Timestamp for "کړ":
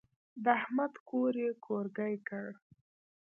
2.27-2.47